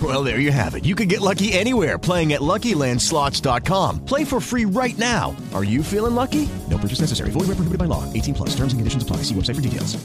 Well, 0.00 0.22
there 0.22 0.38
you 0.38 0.52
have 0.52 0.76
it. 0.76 0.84
You 0.84 0.94
can 0.94 1.08
get 1.08 1.20
lucky 1.20 1.52
anywhere 1.52 1.98
playing 1.98 2.32
at 2.32 2.40
LuckyLandSlots.com. 2.40 4.04
Play 4.04 4.24
for 4.24 4.40
free 4.40 4.66
right 4.66 4.96
now. 4.96 5.34
Are 5.52 5.64
you 5.64 5.82
feeling 5.82 6.14
lucky? 6.14 6.48
No 6.70 6.78
purchase 6.78 7.00
necessary. 7.00 7.30
Void 7.32 7.48
where 7.48 7.56
prohibited 7.56 7.78
by 7.78 7.86
law. 7.86 8.04
18 8.12 8.34
plus. 8.34 8.50
Terms 8.50 8.72
and 8.72 8.78
conditions 8.78 9.02
apply. 9.02 9.24
See 9.24 9.34
website 9.34 9.56
for 9.56 9.62
details. 9.62 9.98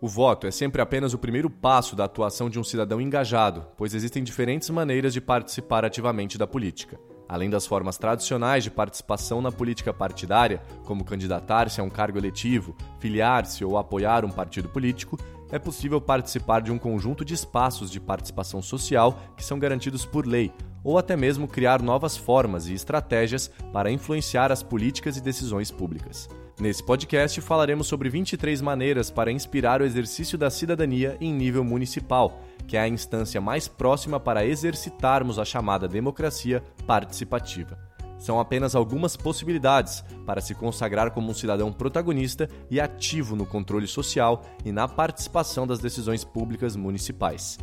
O 0.00 0.08
voto 0.08 0.48
é 0.48 0.50
sempre 0.50 0.82
apenas 0.82 1.14
o 1.14 1.18
primeiro 1.18 1.48
passo 1.48 1.94
da 1.94 2.06
atuação 2.06 2.50
de 2.50 2.58
um 2.58 2.64
cidadão 2.64 3.00
engajado, 3.00 3.64
pois 3.76 3.94
existem 3.94 4.24
diferentes 4.24 4.68
maneiras 4.68 5.12
de 5.12 5.20
participar 5.20 5.84
ativamente 5.84 6.36
da 6.36 6.44
política. 6.44 6.98
Além 7.28 7.48
das 7.48 7.66
formas 7.66 7.96
tradicionais 7.98 8.64
de 8.64 8.70
participação 8.70 9.40
na 9.40 9.52
política 9.52 9.94
partidária, 9.94 10.60
como 10.84 11.04
candidatar-se 11.04 11.80
a 11.80 11.84
um 11.84 11.88
cargo 11.88 12.18
eletivo, 12.18 12.76
filiar-se 12.98 13.64
ou 13.64 13.78
apoiar 13.78 14.24
um 14.24 14.30
partido 14.30 14.68
político, 14.68 15.16
é 15.52 15.58
possível 15.58 16.00
participar 16.00 16.62
de 16.62 16.72
um 16.72 16.78
conjunto 16.78 17.24
de 17.24 17.34
espaços 17.34 17.90
de 17.90 18.00
participação 18.00 18.60
social 18.60 19.20
que 19.36 19.44
são 19.44 19.58
garantidos 19.58 20.04
por 20.04 20.26
lei, 20.26 20.50
ou 20.82 20.98
até 20.98 21.14
mesmo 21.14 21.46
criar 21.46 21.80
novas 21.80 22.16
formas 22.16 22.66
e 22.66 22.74
estratégias 22.74 23.48
para 23.72 23.92
influenciar 23.92 24.50
as 24.50 24.62
políticas 24.62 25.16
e 25.16 25.20
decisões 25.20 25.70
públicas. 25.70 26.28
Nesse 26.58 26.84
podcast 26.84 27.40
falaremos 27.40 27.86
sobre 27.86 28.08
23 28.08 28.60
maneiras 28.60 29.10
para 29.10 29.32
inspirar 29.32 29.80
o 29.80 29.84
exercício 29.84 30.38
da 30.38 30.50
cidadania 30.50 31.16
em 31.20 31.32
nível 31.32 31.64
municipal, 31.64 32.40
que 32.66 32.76
é 32.76 32.80
a 32.80 32.88
instância 32.88 33.40
mais 33.40 33.68
próxima 33.68 34.20
para 34.20 34.46
exercitarmos 34.46 35.38
a 35.38 35.44
chamada 35.44 35.88
democracia 35.88 36.62
participativa. 36.86 37.91
São 38.22 38.38
apenas 38.38 38.76
algumas 38.76 39.16
possibilidades 39.16 40.04
para 40.24 40.40
se 40.40 40.54
consagrar 40.54 41.10
como 41.10 41.28
um 41.28 41.34
cidadão 41.34 41.72
protagonista 41.72 42.48
e 42.70 42.80
ativo 42.80 43.34
no 43.34 43.44
controle 43.44 43.88
social 43.88 44.44
e 44.64 44.70
na 44.70 44.86
participação 44.86 45.66
das 45.66 45.80
decisões 45.80 46.22
públicas 46.22 46.76
municipais. 46.76 47.58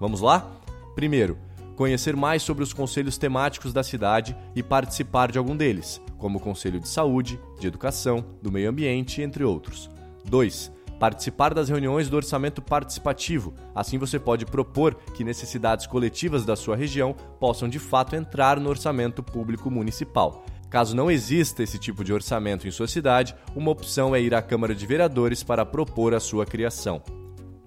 Vamos 0.00 0.20
lá? 0.20 0.50
Primeiro, 0.96 1.38
conhecer 1.76 2.16
mais 2.16 2.42
sobre 2.42 2.64
os 2.64 2.72
conselhos 2.72 3.16
temáticos 3.16 3.72
da 3.72 3.84
cidade 3.84 4.36
e 4.52 4.64
participar 4.64 5.30
de 5.30 5.38
algum 5.38 5.56
deles, 5.56 6.02
como 6.18 6.38
o 6.38 6.42
Conselho 6.42 6.80
de 6.80 6.88
Saúde, 6.88 7.38
de 7.60 7.68
Educação, 7.68 8.24
do 8.42 8.50
Meio 8.50 8.68
Ambiente, 8.68 9.22
entre 9.22 9.44
outros. 9.44 9.88
2 10.24 10.72
participar 11.00 11.54
das 11.54 11.70
reuniões 11.70 12.10
do 12.10 12.16
orçamento 12.16 12.60
participativo. 12.60 13.54
Assim 13.74 13.96
você 13.96 14.18
pode 14.18 14.44
propor 14.44 14.94
que 15.14 15.24
necessidades 15.24 15.86
coletivas 15.86 16.44
da 16.44 16.54
sua 16.54 16.76
região 16.76 17.16
possam 17.40 17.70
de 17.70 17.78
fato 17.78 18.14
entrar 18.14 18.60
no 18.60 18.68
orçamento 18.68 19.22
público 19.22 19.70
municipal. 19.70 20.44
Caso 20.68 20.94
não 20.94 21.10
exista 21.10 21.62
esse 21.62 21.78
tipo 21.78 22.04
de 22.04 22.12
orçamento 22.12 22.68
em 22.68 22.70
sua 22.70 22.86
cidade, 22.86 23.34
uma 23.56 23.70
opção 23.70 24.14
é 24.14 24.20
ir 24.20 24.34
à 24.34 24.42
Câmara 24.42 24.74
de 24.74 24.86
Vereadores 24.86 25.42
para 25.42 25.64
propor 25.64 26.14
a 26.14 26.20
sua 26.20 26.44
criação. 26.44 27.02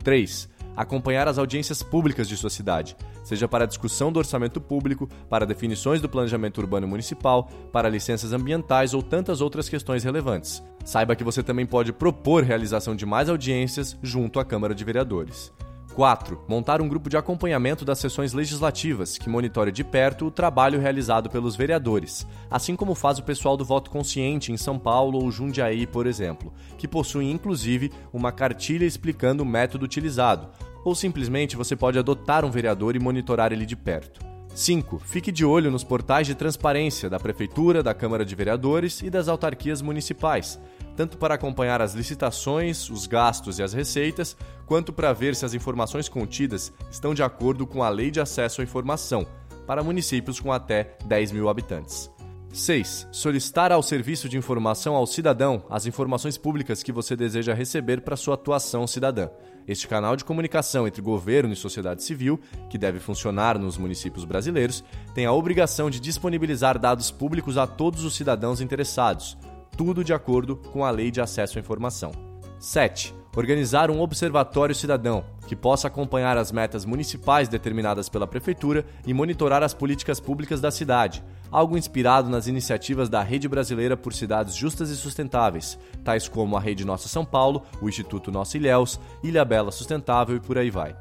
3 0.04 0.53
acompanhar 0.76 1.28
as 1.28 1.38
audiências 1.38 1.82
públicas 1.82 2.28
de 2.28 2.38
sua 2.38 2.50
cidade, 2.50 2.96
seja 3.24 3.48
para 3.48 3.64
a 3.64 3.68
discussão 3.68 4.12
do 4.12 4.20
orçamento 4.20 4.60
público, 4.60 5.08
para 5.30 5.46
definições 5.46 6.02
do 6.02 6.10
planejamento 6.10 6.60
urbano 6.60 6.88
municipal, 6.88 7.50
para 7.72 7.90
licenças 7.90 8.34
ambientais 8.34 8.94
ou 8.94 9.02
tantas 9.02 9.42
outras 9.42 9.70
questões 9.70 10.04
relevantes. 10.04 10.64
Saiba 10.84 11.16
que 11.16 11.24
você 11.24 11.42
também 11.42 11.66
pode 11.66 11.94
propor 11.94 12.44
realização 12.44 12.96
de 12.96 13.06
mais 13.06 13.30
audiências 13.30 13.98
junto 14.02 14.40
à 14.40 14.46
Câmara 14.46 14.76
de 14.76 14.84
Vereadores. 14.84 15.52
4. 15.94 16.42
Montar 16.48 16.82
um 16.82 16.88
grupo 16.88 17.10
de 17.10 17.16
acompanhamento 17.16 17.86
das 17.86 18.00
sessões 18.00 18.34
legislativas, 18.34 19.18
que 19.18 19.30
monitore 19.30 19.72
de 19.72 19.84
perto 19.84 20.26
o 20.26 20.32
trabalho 20.32 20.80
realizado 20.80 21.30
pelos 21.30 21.56
vereadores, 21.56 22.28
assim 22.50 22.76
como 22.76 22.96
faz 22.96 23.20
o 23.20 23.24
pessoal 23.24 23.56
do 23.56 23.64
voto 23.64 23.92
consciente 23.92 24.52
em 24.52 24.58
São 24.58 24.80
Paulo 24.80 25.24
ou 25.24 25.32
Jundiaí, 25.32 25.86
por 25.86 26.08
exemplo, 26.08 26.52
que 26.78 26.88
possuem 26.88 27.32
inclusive 27.32 27.92
uma 28.12 28.32
cartilha 28.32 28.86
explicando 28.86 29.44
o 29.44 29.46
método 29.46 29.86
utilizado, 29.86 30.50
ou 30.84 30.96
simplesmente 30.96 31.56
você 31.56 31.76
pode 31.76 32.00
adotar 32.00 32.44
um 32.44 32.52
vereador 32.52 32.96
e 32.96 33.00
monitorar 33.00 33.54
ele 33.54 33.66
de 33.66 33.76
perto. 33.76 34.34
5. 34.56 35.00
Fique 35.00 35.32
de 35.32 35.44
olho 35.44 35.72
nos 35.72 35.84
portais 35.84 36.28
de 36.28 36.36
transparência 36.36 37.10
da 37.10 37.20
Prefeitura, 37.20 37.82
da 37.82 37.94
Câmara 37.94 38.24
de 38.24 38.36
Vereadores 38.36 39.02
e 39.02 39.10
das 39.10 39.28
autarquias 39.28 39.82
municipais, 39.82 40.60
tanto 40.96 41.18
para 41.18 41.36
acompanhar 41.36 41.82
as 41.82 41.94
licitações, 41.94 42.90
os 42.90 43.08
gastos 43.08 43.60
e 43.60 43.64
as 43.64 43.74
receitas, 43.74 44.36
quanto 44.66 44.94
para 44.94 45.14
ver 45.14 45.36
se 45.36 45.46
as 45.46 45.54
informações 45.54 46.08
contidas 46.08 46.72
estão 46.92 47.14
de 47.14 47.24
acordo 47.24 47.66
com 47.66 47.84
a 47.84 47.90
Lei 47.90 48.12
de 48.12 48.20
Acesso 48.20 48.62
à 48.62 48.64
Informação, 48.64 49.26
para 49.66 49.84
municípios 49.84 50.40
com 50.40 50.52
até 50.52 50.98
10 51.06 51.32
mil 51.32 51.50
habitantes. 51.50 52.12
6. 52.54 53.08
Solicitar 53.12 53.72
ao 53.72 53.82
Serviço 53.82 54.30
de 54.30 54.38
Informação 54.38 54.96
ao 54.96 55.08
Cidadão 55.08 55.64
as 55.72 55.88
informações 55.88 56.38
públicas 56.38 56.84
que 56.84 56.92
você 56.92 57.16
deseja 57.16 57.52
receber 57.52 58.02
para 58.02 58.16
sua 58.16 58.36
atuação 58.36 58.86
cidadã. 58.86 59.28
Este 59.68 59.88
canal 59.88 60.16
de 60.16 60.24
comunicação 60.24 60.88
entre 60.88 61.02
governo 61.02 61.52
e 61.52 61.56
sociedade 61.56 62.04
civil, 62.04 62.40
que 62.70 62.78
deve 62.78 63.00
funcionar 63.00 63.58
nos 63.58 63.76
municípios 63.76 64.24
brasileiros, 64.24 64.84
tem 65.16 65.26
a 65.26 65.34
obrigação 65.34 65.90
de 65.90 66.00
disponibilizar 66.00 66.78
dados 66.78 67.10
públicos 67.10 67.58
a 67.58 67.66
todos 67.66 68.04
os 68.04 68.14
cidadãos 68.16 68.62
interessados, 68.62 69.36
tudo 69.78 70.04
de 70.04 70.14
acordo 70.14 70.56
com 70.56 70.86
a 70.86 70.92
Lei 70.92 71.12
de 71.12 71.22
Acesso 71.22 71.58
à 71.58 71.62
Informação. 71.62 72.12
7. 72.60 73.14
Organizar 73.36 73.90
um 73.90 74.00
observatório 74.00 74.76
cidadão, 74.76 75.26
que 75.48 75.56
possa 75.56 75.88
acompanhar 75.88 76.38
as 76.38 76.52
metas 76.52 76.86
municipais 76.86 77.48
determinadas 77.48 78.08
pela 78.08 78.28
Prefeitura 78.28 78.86
e 79.06 79.14
monitorar 79.14 79.64
as 79.64 79.74
políticas 79.74 80.20
públicas 80.20 80.62
da 80.62 80.70
cidade, 80.70 81.24
algo 81.52 81.78
inspirado 81.78 82.30
nas 82.30 82.48
iniciativas 82.48 83.10
da 83.10 83.24
Rede 83.24 83.48
Brasileira 83.48 83.98
por 83.98 84.14
Cidades 84.14 84.56
Justas 84.56 84.90
e 84.90 84.96
Sustentáveis, 84.96 85.80
tais 86.04 86.28
como 86.28 86.56
a 86.56 86.60
Rede 86.60 86.86
Nossa 86.86 87.10
São 87.10 87.26
Paulo, 87.26 87.64
o 87.82 87.90
Instituto 87.90 88.32
Nossa 88.32 88.58
Ilhéus, 88.58 89.00
Ilha 89.24 89.44
Bela 89.44 89.72
Sustentável 89.72 90.36
e 90.36 90.40
por 90.40 90.58
aí 90.58 90.70
vai. 90.70 90.96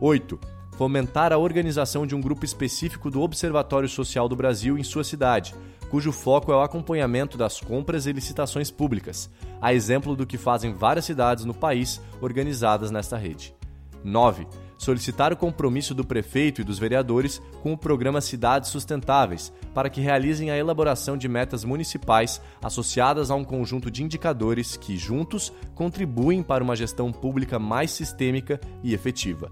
8 0.00 0.62
fomentar 0.72 1.32
a 1.32 1.38
organização 1.38 2.06
de 2.06 2.14
um 2.14 2.20
grupo 2.20 2.44
específico 2.44 3.10
do 3.10 3.20
Observatório 3.20 3.88
Social 3.88 4.28
do 4.28 4.34
Brasil 4.34 4.78
em 4.78 4.82
sua 4.82 5.04
cidade, 5.04 5.54
cujo 5.92 6.10
foco 6.10 6.50
é 6.50 6.56
o 6.56 6.62
acompanhamento 6.62 7.36
das 7.36 7.60
compras 7.60 8.06
e 8.06 8.12
licitações 8.12 8.70
públicas, 8.70 9.28
a 9.60 9.74
exemplo 9.74 10.16
do 10.16 10.26
que 10.26 10.38
fazem 10.38 10.72
várias 10.72 11.04
cidades 11.04 11.44
no 11.44 11.52
país 11.52 12.00
organizadas 12.18 12.90
nesta 12.90 13.18
rede. 13.18 13.54
9. 14.02 14.46
Solicitar 14.78 15.34
o 15.34 15.36
compromisso 15.36 15.94
do 15.94 16.02
prefeito 16.02 16.62
e 16.62 16.64
dos 16.64 16.78
vereadores 16.78 17.42
com 17.62 17.74
o 17.74 17.76
programa 17.76 18.22
Cidades 18.22 18.70
Sustentáveis, 18.70 19.52
para 19.74 19.90
que 19.90 20.00
realizem 20.00 20.50
a 20.50 20.56
elaboração 20.56 21.14
de 21.14 21.28
metas 21.28 21.62
municipais 21.62 22.40
associadas 22.62 23.30
a 23.30 23.34
um 23.34 23.44
conjunto 23.44 23.90
de 23.90 24.02
indicadores 24.02 24.78
que, 24.78 24.96
juntos, 24.96 25.52
contribuem 25.74 26.42
para 26.42 26.64
uma 26.64 26.74
gestão 26.74 27.12
pública 27.12 27.58
mais 27.58 27.90
sistêmica 27.90 28.58
e 28.82 28.94
efetiva. 28.94 29.50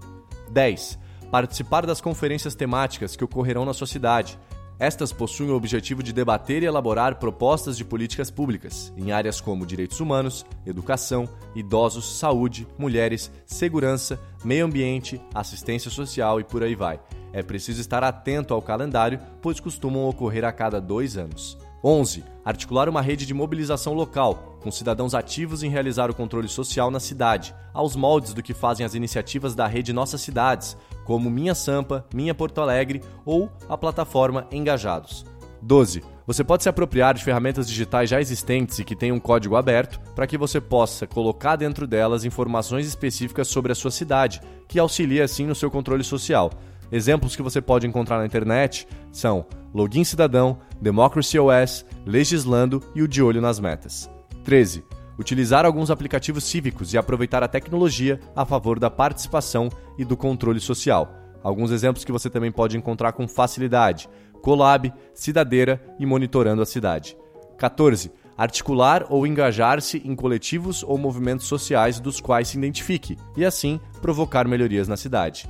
10 0.49 0.99
participar 1.31 1.85
das 1.85 2.01
conferências 2.01 2.53
temáticas 2.53 3.15
que 3.15 3.23
ocorrerão 3.23 3.63
na 3.63 3.73
sua 3.73 3.87
cidade. 3.87 4.37
Estas 4.81 5.13
possuem 5.13 5.51
o 5.51 5.55
objetivo 5.55 6.01
de 6.01 6.11
debater 6.11 6.63
e 6.63 6.65
elaborar 6.65 7.19
propostas 7.19 7.77
de 7.77 7.85
políticas 7.85 8.31
públicas 8.31 8.91
em 8.97 9.11
áreas 9.11 9.39
como 9.39 9.63
direitos 9.63 9.99
humanos, 9.99 10.43
educação, 10.65 11.29
idosos, 11.53 12.17
saúde, 12.17 12.67
mulheres, 12.79 13.31
segurança, 13.45 14.19
meio 14.43 14.65
ambiente, 14.65 15.21
assistência 15.35 15.91
social 15.91 16.39
e 16.39 16.43
por 16.43 16.63
aí 16.63 16.73
vai. 16.73 16.99
É 17.31 17.43
preciso 17.43 17.79
estar 17.79 18.03
atento 18.03 18.55
ao 18.55 18.61
calendário, 18.63 19.19
pois 19.39 19.59
costumam 19.59 20.09
ocorrer 20.09 20.43
a 20.43 20.51
cada 20.51 20.81
dois 20.81 21.15
anos. 21.15 21.59
11. 21.83 22.23
Articular 22.45 22.87
uma 22.87 23.01
rede 23.01 23.25
de 23.25 23.33
mobilização 23.33 23.93
local, 23.93 24.57
com 24.61 24.71
cidadãos 24.71 25.13
ativos 25.13 25.63
em 25.63 25.69
realizar 25.69 26.09
o 26.09 26.13
controle 26.13 26.47
social 26.47 26.91
na 26.91 26.99
cidade, 26.99 27.55
aos 27.73 27.95
moldes 27.95 28.33
do 28.33 28.43
que 28.43 28.53
fazem 28.53 28.85
as 28.85 28.93
iniciativas 28.93 29.55
da 29.55 29.65
rede 29.67 29.93
Nossas 29.93 30.21
Cidades, 30.21 30.77
como 31.05 31.29
Minha 31.29 31.55
Sampa, 31.55 32.05
Minha 32.13 32.35
Porto 32.35 32.61
Alegre 32.61 33.01
ou 33.25 33.49
a 33.67 33.77
plataforma 33.77 34.47
Engajados. 34.51 35.25
12. 35.61 36.03
Você 36.25 36.43
pode 36.43 36.63
se 36.63 36.69
apropriar 36.69 37.13
de 37.13 37.23
ferramentas 37.23 37.67
digitais 37.67 38.09
já 38.09 38.21
existentes 38.21 38.79
e 38.79 38.83
que 38.83 38.95
têm 38.95 39.11
um 39.11 39.19
código 39.19 39.55
aberto 39.55 39.99
para 40.15 40.25
que 40.25 40.37
você 40.37 40.61
possa 40.61 41.05
colocar 41.05 41.55
dentro 41.55 41.85
delas 41.85 42.23
informações 42.23 42.87
específicas 42.87 43.47
sobre 43.47 43.71
a 43.71 43.75
sua 43.75 43.91
cidade, 43.91 44.41
que 44.67 44.79
auxilia 44.79 45.23
assim 45.23 45.45
no 45.45 45.55
seu 45.55 45.69
controle 45.69 46.03
social. 46.03 46.51
Exemplos 46.91 47.35
que 47.35 47.41
você 47.41 47.61
pode 47.61 47.87
encontrar 47.87 48.19
na 48.19 48.25
internet 48.25 48.87
são 49.11 49.45
Login 49.73 50.03
Cidadão, 50.03 50.59
Democracy 50.81 51.39
OS, 51.39 51.85
Legislando 52.05 52.83
e 52.93 53.01
o 53.01 53.07
De 53.07 53.23
Olho 53.23 53.41
nas 53.41 53.59
Metas. 53.59 54.09
13. 54.43 54.83
Utilizar 55.17 55.65
alguns 55.65 55.91
aplicativos 55.91 56.43
cívicos 56.43 56.93
e 56.93 56.97
aproveitar 56.97 57.43
a 57.43 57.47
tecnologia 57.47 58.19
a 58.35 58.45
favor 58.45 58.79
da 58.79 58.89
participação 58.89 59.69
e 59.97 60.03
do 60.03 60.17
controle 60.17 60.59
social. 60.59 61.13
Alguns 61.43 61.71
exemplos 61.71 62.03
que 62.03 62.11
você 62.11 62.29
também 62.29 62.51
pode 62.51 62.77
encontrar 62.77 63.13
com 63.13 63.27
facilidade: 63.27 64.09
Colab, 64.41 64.91
Cidadeira 65.13 65.81
e 65.99 66.05
Monitorando 66.05 66.61
a 66.61 66.65
Cidade. 66.65 67.15
14. 67.57 68.11
Articular 68.37 69.05
ou 69.09 69.27
engajar-se 69.27 70.01
em 70.03 70.15
coletivos 70.15 70.83
ou 70.83 70.97
movimentos 70.97 71.45
sociais 71.45 71.99
dos 71.99 72.19
quais 72.19 72.47
se 72.47 72.57
identifique 72.57 73.17
e, 73.37 73.45
assim, 73.45 73.79
provocar 74.01 74.47
melhorias 74.47 74.87
na 74.87 74.97
cidade. 74.97 75.47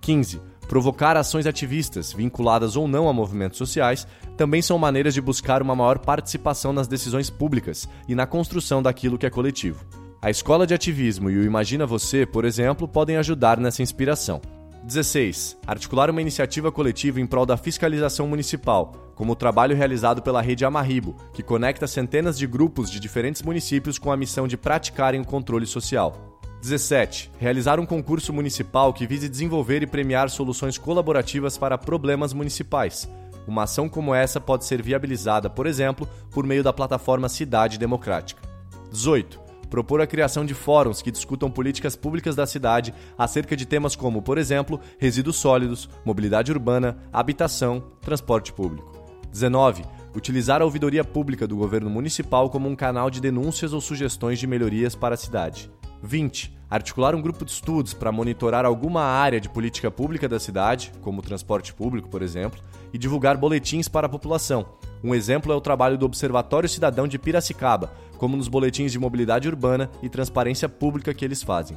15. 0.00 0.40
Provocar 0.70 1.16
ações 1.16 1.48
ativistas, 1.48 2.12
vinculadas 2.12 2.76
ou 2.76 2.86
não 2.86 3.08
a 3.08 3.12
movimentos 3.12 3.58
sociais, 3.58 4.06
também 4.36 4.62
são 4.62 4.78
maneiras 4.78 5.12
de 5.12 5.20
buscar 5.20 5.62
uma 5.62 5.74
maior 5.74 5.98
participação 5.98 6.72
nas 6.72 6.86
decisões 6.86 7.28
públicas 7.28 7.88
e 8.06 8.14
na 8.14 8.24
construção 8.24 8.80
daquilo 8.80 9.18
que 9.18 9.26
é 9.26 9.30
coletivo. 9.30 9.84
A 10.22 10.30
Escola 10.30 10.68
de 10.68 10.72
Ativismo 10.72 11.28
e 11.28 11.36
o 11.36 11.42
Imagina 11.42 11.84
Você, 11.86 12.24
por 12.24 12.44
exemplo, 12.44 12.86
podem 12.86 13.16
ajudar 13.16 13.58
nessa 13.58 13.82
inspiração. 13.82 14.40
16. 14.84 15.58
Articular 15.66 16.08
uma 16.08 16.22
iniciativa 16.22 16.70
coletiva 16.70 17.20
em 17.20 17.26
prol 17.26 17.44
da 17.44 17.56
fiscalização 17.56 18.28
municipal, 18.28 18.92
como 19.16 19.32
o 19.32 19.36
trabalho 19.36 19.74
realizado 19.74 20.22
pela 20.22 20.40
rede 20.40 20.64
Amarribo, 20.64 21.16
que 21.34 21.42
conecta 21.42 21.88
centenas 21.88 22.38
de 22.38 22.46
grupos 22.46 22.88
de 22.88 23.00
diferentes 23.00 23.42
municípios 23.42 23.98
com 23.98 24.12
a 24.12 24.16
missão 24.16 24.46
de 24.46 24.56
praticarem 24.56 25.20
o 25.20 25.26
controle 25.26 25.66
social. 25.66 26.29
17. 26.60 27.30
Realizar 27.38 27.80
um 27.80 27.86
concurso 27.86 28.32
municipal 28.32 28.92
que 28.92 29.06
vise 29.06 29.28
desenvolver 29.28 29.82
e 29.82 29.86
premiar 29.86 30.28
soluções 30.28 30.76
colaborativas 30.76 31.56
para 31.56 31.78
problemas 31.78 32.32
municipais. 32.32 33.08
Uma 33.46 33.62
ação 33.62 33.88
como 33.88 34.14
essa 34.14 34.40
pode 34.40 34.64
ser 34.64 34.82
viabilizada, 34.82 35.48
por 35.48 35.66
exemplo, 35.66 36.08
por 36.30 36.46
meio 36.46 36.62
da 36.62 36.72
plataforma 36.72 37.28
Cidade 37.28 37.78
Democrática. 37.78 38.42
18 38.90 39.50
propor 39.70 40.00
a 40.00 40.06
criação 40.06 40.44
de 40.44 40.52
fóruns 40.52 41.00
que 41.00 41.12
discutam 41.12 41.48
políticas 41.48 41.94
públicas 41.94 42.34
da 42.34 42.44
cidade 42.44 42.92
acerca 43.16 43.56
de 43.56 43.64
temas 43.64 43.94
como, 43.94 44.20
por 44.20 44.36
exemplo, 44.36 44.80
resíduos 44.98 45.36
sólidos, 45.36 45.88
mobilidade 46.04 46.50
urbana, 46.50 46.98
habitação, 47.12 47.80
transporte 48.02 48.52
público. 48.52 48.92
19. 49.30 49.84
Utilizar 50.14 50.60
a 50.60 50.64
ouvidoria 50.64 51.04
pública 51.04 51.46
do 51.46 51.56
governo 51.56 51.88
municipal 51.88 52.50
como 52.50 52.68
um 52.68 52.74
canal 52.74 53.08
de 53.08 53.20
denúncias 53.20 53.72
ou 53.72 53.80
sugestões 53.80 54.40
de 54.40 54.46
melhorias 54.46 54.96
para 54.96 55.14
a 55.14 55.18
cidade. 55.18 55.70
20. 56.02 56.60
Articular 56.70 57.14
um 57.14 57.20
grupo 57.20 57.44
de 57.44 57.50
estudos 57.50 57.92
para 57.92 58.12
monitorar 58.12 58.64
alguma 58.64 59.02
área 59.02 59.40
de 59.40 59.48
política 59.48 59.90
pública 59.90 60.28
da 60.28 60.38
cidade, 60.38 60.92
como 61.02 61.18
o 61.18 61.22
transporte 61.22 61.74
público, 61.74 62.08
por 62.08 62.22
exemplo, 62.22 62.60
e 62.92 62.98
divulgar 62.98 63.36
boletins 63.36 63.88
para 63.88 64.06
a 64.06 64.10
população. 64.10 64.66
Um 65.02 65.14
exemplo 65.14 65.52
é 65.52 65.56
o 65.56 65.60
trabalho 65.60 65.98
do 65.98 66.06
Observatório 66.06 66.68
Cidadão 66.68 67.08
de 67.08 67.18
Piracicaba, 67.18 67.92
como 68.18 68.36
nos 68.36 68.48
boletins 68.48 68.92
de 68.92 68.98
mobilidade 68.98 69.48
urbana 69.48 69.90
e 70.02 70.08
transparência 70.08 70.68
pública 70.68 71.12
que 71.12 71.24
eles 71.24 71.42
fazem. 71.42 71.76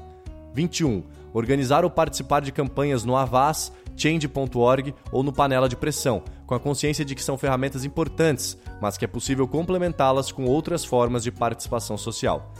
21. 0.53 1.03
Organizar 1.33 1.83
ou 1.83 1.89
participar 1.89 2.41
de 2.41 2.51
campanhas 2.51 3.03
no 3.03 3.15
Avaz, 3.15 3.71
Change.org 3.95 4.93
ou 5.11 5.23
no 5.23 5.33
Panela 5.33 5.67
de 5.67 5.75
Pressão, 5.75 6.23
com 6.45 6.53
a 6.53 6.59
consciência 6.59 7.03
de 7.03 7.15
que 7.15 7.23
são 7.23 7.37
ferramentas 7.37 7.83
importantes, 7.83 8.57
mas 8.79 8.97
que 8.97 9.05
é 9.05 9.07
possível 9.07 9.47
complementá-las 9.47 10.31
com 10.31 10.45
outras 10.45 10.85
formas 10.85 11.23
de 11.23 11.31
participação 11.31 11.97
social. 11.97 12.53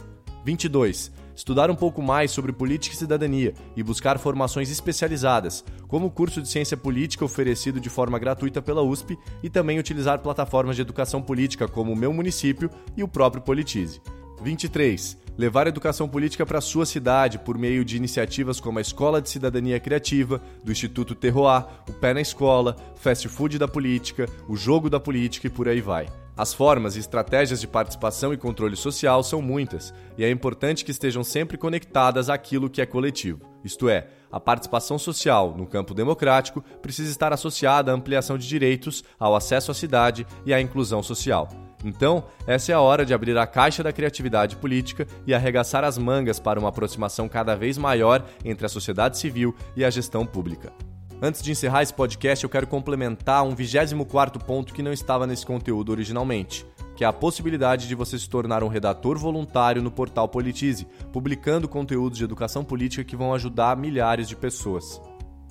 22 0.44 1.12
estudar 1.34 1.70
um 1.70 1.74
pouco 1.74 2.02
mais 2.02 2.30
sobre 2.30 2.52
política 2.52 2.94
e 2.94 2.98
cidadania 2.98 3.54
e 3.76 3.82
buscar 3.82 4.18
formações 4.18 4.70
especializadas, 4.70 5.64
como 5.88 6.06
o 6.06 6.10
curso 6.10 6.40
de 6.40 6.48
ciência 6.48 6.76
política 6.76 7.24
oferecido 7.24 7.80
de 7.80 7.88
forma 7.88 8.18
gratuita 8.18 8.62
pela 8.62 8.82
USP 8.82 9.18
e 9.42 9.50
também 9.50 9.78
utilizar 9.78 10.20
plataformas 10.20 10.76
de 10.76 10.82
educação 10.82 11.20
política 11.20 11.68
como 11.68 11.92
o 11.92 11.96
Meu 11.96 12.12
Município 12.12 12.70
e 12.96 13.02
o 13.02 13.08
próprio 13.08 13.42
Politize. 13.42 14.00
23. 14.42 15.16
Levar 15.36 15.66
a 15.66 15.70
educação 15.70 16.08
política 16.08 16.46
para 16.46 16.60
sua 16.60 16.86
cidade 16.86 17.38
por 17.38 17.58
meio 17.58 17.84
de 17.84 17.96
iniciativas 17.96 18.60
como 18.60 18.78
a 18.78 18.82
Escola 18.82 19.20
de 19.20 19.28
Cidadania 19.28 19.80
Criativa, 19.80 20.40
do 20.62 20.70
Instituto 20.70 21.14
Terroir, 21.14 21.66
o 21.88 21.92
Pé 21.92 22.14
na 22.14 22.20
Escola, 22.20 22.76
Fast 22.96 23.26
Food 23.28 23.58
da 23.58 23.66
Política, 23.66 24.28
o 24.48 24.56
Jogo 24.56 24.88
da 24.88 25.00
Política 25.00 25.48
e 25.48 25.50
por 25.50 25.68
aí 25.68 25.80
vai. 25.80 26.06
As 26.36 26.52
formas 26.52 26.96
e 26.96 26.98
estratégias 26.98 27.60
de 27.60 27.68
participação 27.68 28.32
e 28.32 28.36
controle 28.36 28.74
social 28.74 29.22
são 29.22 29.40
muitas, 29.40 29.94
e 30.18 30.24
é 30.24 30.30
importante 30.30 30.84
que 30.84 30.90
estejam 30.90 31.22
sempre 31.22 31.56
conectadas 31.56 32.28
àquilo 32.28 32.68
que 32.68 32.82
é 32.82 32.86
coletivo. 32.86 33.40
Isto 33.64 33.88
é, 33.88 34.08
a 34.32 34.40
participação 34.40 34.98
social 34.98 35.54
no 35.56 35.64
campo 35.64 35.94
democrático 35.94 36.60
precisa 36.82 37.08
estar 37.08 37.32
associada 37.32 37.92
à 37.92 37.94
ampliação 37.94 38.36
de 38.36 38.48
direitos, 38.48 39.04
ao 39.16 39.36
acesso 39.36 39.70
à 39.70 39.74
cidade 39.74 40.26
e 40.44 40.52
à 40.52 40.60
inclusão 40.60 41.04
social. 41.04 41.48
Então, 41.84 42.24
essa 42.48 42.72
é 42.72 42.74
a 42.74 42.80
hora 42.80 43.06
de 43.06 43.14
abrir 43.14 43.38
a 43.38 43.46
caixa 43.46 43.82
da 43.82 43.92
criatividade 43.92 44.56
política 44.56 45.06
e 45.24 45.32
arregaçar 45.32 45.84
as 45.84 45.96
mangas 45.96 46.40
para 46.40 46.58
uma 46.58 46.70
aproximação 46.70 47.28
cada 47.28 47.54
vez 47.54 47.78
maior 47.78 48.24
entre 48.44 48.66
a 48.66 48.68
sociedade 48.68 49.18
civil 49.18 49.54
e 49.76 49.84
a 49.84 49.90
gestão 49.90 50.26
pública. 50.26 50.72
Antes 51.22 51.42
de 51.42 51.52
encerrar 51.52 51.82
esse 51.82 51.94
podcast, 51.94 52.42
eu 52.42 52.50
quero 52.50 52.66
complementar 52.66 53.44
um 53.44 53.54
24 53.54 54.44
ponto 54.44 54.74
que 54.74 54.82
não 54.82 54.92
estava 54.92 55.26
nesse 55.26 55.46
conteúdo 55.46 55.90
originalmente, 55.90 56.66
que 56.96 57.04
é 57.04 57.06
a 57.06 57.12
possibilidade 57.12 57.88
de 57.88 57.94
você 57.94 58.18
se 58.18 58.28
tornar 58.28 58.62
um 58.62 58.68
redator 58.68 59.16
voluntário 59.18 59.80
no 59.80 59.90
portal 59.90 60.28
Politize, 60.28 60.86
publicando 61.12 61.68
conteúdos 61.68 62.18
de 62.18 62.24
educação 62.24 62.64
política 62.64 63.04
que 63.04 63.16
vão 63.16 63.32
ajudar 63.32 63.76
milhares 63.76 64.28
de 64.28 64.36
pessoas. 64.36 65.00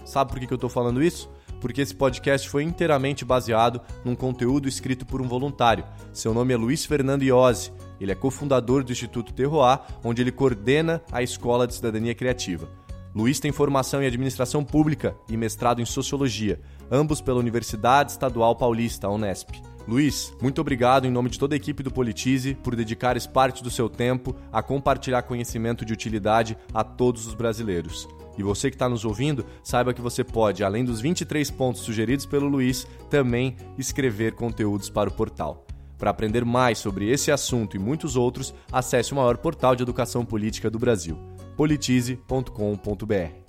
Sabe 0.06 0.32
por 0.32 0.40
que 0.40 0.52
eu 0.52 0.56
estou 0.56 0.70
falando 0.70 1.02
isso? 1.02 1.30
Porque 1.62 1.80
esse 1.80 1.96
podcast 1.96 2.50
foi 2.50 2.64
inteiramente 2.64 3.24
baseado 3.24 3.80
num 4.04 4.16
conteúdo 4.16 4.68
escrito 4.68 5.06
por 5.06 5.22
um 5.22 5.28
voluntário. 5.30 5.86
Seu 6.12 6.34
nome 6.34 6.54
é 6.54 6.58
Luiz 6.58 6.86
Fernando 6.86 7.24
Iose. 7.24 7.72
Ele 8.02 8.12
é 8.12 8.16
cofundador 8.16 8.84
do 8.84 8.92
Instituto 8.92 9.34
Terroir, 9.34 9.80
onde 10.04 10.22
ele 10.22 10.32
coordena 10.32 11.02
a 11.10 11.24
Escola 11.24 11.66
de 11.66 11.74
Cidadania 11.74 12.14
Criativa. 12.14 12.83
Luiz 13.16 13.40
tem 13.40 13.52
formação 13.52 14.02
em 14.02 14.08
administração 14.08 14.64
pública 14.64 15.16
e 15.30 15.38
mestrado 15.38 15.80
em 15.80 15.86
sociologia, 15.86 16.60
ambos 16.92 17.22
pela 17.22 17.40
Universidade 17.40 18.12
Estadual 18.12 18.56
Paulista, 18.56 19.08
Unesp. 19.08 19.52
Luiz, 19.88 20.34
muito 20.42 20.60
obrigado 20.60 21.06
em 21.06 21.12
nome 21.12 21.30
de 21.30 21.38
toda 21.38 21.54
a 21.54 21.58
equipe 21.58 21.84
do 21.84 21.92
Politize 21.92 22.56
por 22.56 22.76
dedicar 22.76 23.16
parte 23.28 23.62
do 23.62 23.70
seu 23.70 23.88
tempo 23.88 24.36
a 24.52 24.64
compartilhar 24.64 25.22
conhecimento 25.24 25.86
de 25.86 25.94
utilidade 25.94 26.58
a 26.74 26.84
todos 26.84 27.28
os 27.28 27.36
brasileiros. 27.36 28.08
E 28.36 28.42
você 28.42 28.72
que 28.72 28.76
está 28.76 28.90
nos 28.90 29.06
ouvindo, 29.06 29.46
saiba 29.62 29.94
que 29.94 30.02
você 30.02 30.24
pode, 30.24 30.64
além 30.64 30.84
dos 30.84 31.00
23 31.00 31.52
pontos 31.52 31.82
sugeridos 31.84 32.26
pelo 32.26 32.48
Luiz, 32.48 32.88
também 33.12 33.56
escrever 33.78 34.34
conteúdos 34.34 34.90
para 34.90 35.10
o 35.10 35.14
portal. 35.14 35.68
Para 36.00 36.10
aprender 36.10 36.44
mais 36.44 36.80
sobre 36.80 37.12
esse 37.12 37.32
assunto 37.32 37.76
e 37.78 37.80
muitos 37.80 38.16
outros, 38.16 38.56
acesse 38.72 39.14
o 39.14 39.18
maior 39.18 39.38
portal 39.38 39.76
de 39.76 39.84
educação 39.84 40.26
política 40.26 40.68
do 40.68 40.80
Brasil 40.80 41.33
politize.com.br. 41.56 43.43